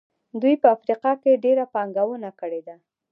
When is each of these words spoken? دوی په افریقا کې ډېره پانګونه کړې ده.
دوی 0.41 0.55
په 0.61 0.67
افریقا 0.75 1.11
کې 1.21 1.41
ډېره 1.43 1.65
پانګونه 1.73 2.29
کړې 2.39 2.61
ده. 2.67 2.75